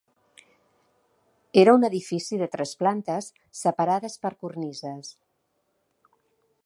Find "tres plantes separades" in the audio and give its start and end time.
2.55-4.17